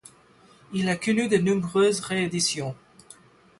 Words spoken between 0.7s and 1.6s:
Il a connu de